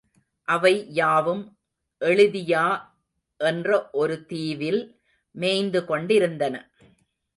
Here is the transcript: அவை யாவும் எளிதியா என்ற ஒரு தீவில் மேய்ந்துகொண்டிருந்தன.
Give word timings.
அவை 0.47 0.87
யாவும் 0.91 1.43
எளிதியா 2.01 2.65
என்ற 3.39 3.89
ஒரு 3.91 4.25
தீவில் 4.25 4.81
மேய்ந்துகொண்டிருந்தன. 5.35 6.55